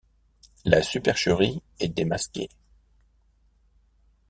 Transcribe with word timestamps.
La 0.65 0.81
supercherie 0.81 1.61
est 1.79 1.89
démasquée. 1.89 2.49